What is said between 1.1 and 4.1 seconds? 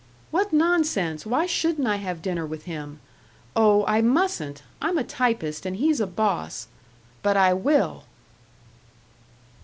Why shouldn't I have dinner with him.... Oh, I